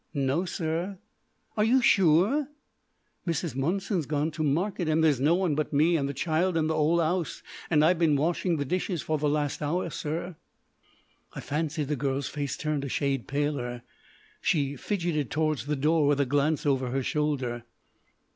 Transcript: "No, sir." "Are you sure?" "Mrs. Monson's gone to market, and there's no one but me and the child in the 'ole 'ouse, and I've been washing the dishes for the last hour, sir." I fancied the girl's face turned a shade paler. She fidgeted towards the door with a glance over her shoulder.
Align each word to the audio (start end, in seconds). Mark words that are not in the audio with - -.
"No, 0.15 0.45
sir." 0.45 0.97
"Are 1.55 1.63
you 1.63 1.79
sure?" 1.79 2.47
"Mrs. 3.27 3.53
Monson's 3.55 4.07
gone 4.07 4.31
to 4.31 4.41
market, 4.41 4.89
and 4.89 5.03
there's 5.03 5.19
no 5.19 5.35
one 5.35 5.53
but 5.53 5.71
me 5.73 5.95
and 5.95 6.09
the 6.09 6.13
child 6.15 6.57
in 6.57 6.65
the 6.65 6.73
'ole 6.73 6.99
'ouse, 6.99 7.43
and 7.69 7.85
I've 7.85 7.99
been 7.99 8.15
washing 8.15 8.57
the 8.57 8.65
dishes 8.65 9.03
for 9.03 9.19
the 9.19 9.29
last 9.29 9.61
hour, 9.61 9.91
sir." 9.91 10.37
I 11.33 11.39
fancied 11.39 11.87
the 11.87 11.95
girl's 11.95 12.29
face 12.29 12.57
turned 12.57 12.83
a 12.83 12.89
shade 12.89 13.27
paler. 13.27 13.83
She 14.41 14.75
fidgeted 14.75 15.29
towards 15.29 15.67
the 15.67 15.75
door 15.75 16.07
with 16.07 16.19
a 16.19 16.25
glance 16.25 16.65
over 16.65 16.89
her 16.89 17.03
shoulder. 17.03 17.63